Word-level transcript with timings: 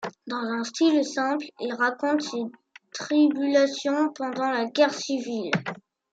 Dans 0.25 0.37
un 0.37 0.63
style 0.63 1.05
simple, 1.05 1.45
il 1.59 1.75
raconte 1.75 2.23
ses 2.23 2.41
tribulations 2.91 4.11
pendant 4.13 4.49
la 4.49 4.65
guerre 4.65 4.95
civile. 4.95 5.51